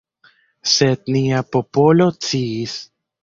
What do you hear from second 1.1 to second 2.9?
nia popolo sciis.